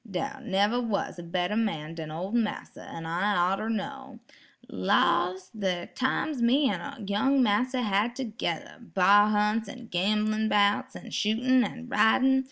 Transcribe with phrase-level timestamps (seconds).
[0.09, 4.19] "Dar neber was a better man den ol' massa, an' I orter know.
[4.67, 11.11] Lawse, de times me an' young massa had t'gedder, bar hunts, an' gamblin' 'bouts, an'
[11.11, 12.39] shootin' and ridin'.